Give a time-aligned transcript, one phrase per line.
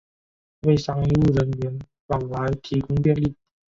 [0.63, 3.35] 为商务人员往来提供便利